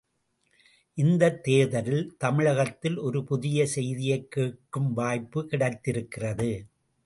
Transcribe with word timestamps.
இந்தத் 0.97 1.43
தேர்தலில் 1.43 2.15
தமிழகத்தில் 2.17 2.97
ஒரு 2.97 3.23
புதிய 3.23 3.67
செய்தியைக் 3.67 4.31
கேட்கும் 4.31 4.93
வாய்ப்புக் 4.93 5.49
கிடைத்திருக்கிறது. 5.49 6.51